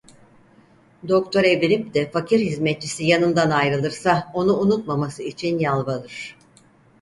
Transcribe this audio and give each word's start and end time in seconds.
Doktor 1.07 1.43
evlenip 1.43 1.93
de 1.93 2.11
fakir 2.11 2.39
hizmetçisi 2.39 3.05
yanından 3.05 3.49
ayrılırsa 3.49 4.27
onu 4.33 4.57
unutmaması 4.57 5.23
için 5.23 5.59
yalvarır. 5.59 6.35